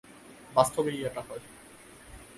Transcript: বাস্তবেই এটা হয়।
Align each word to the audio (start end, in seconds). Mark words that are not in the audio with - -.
বাস্তবেই 0.55 0.99
এটা 1.05 1.21
হয়। 1.21 1.43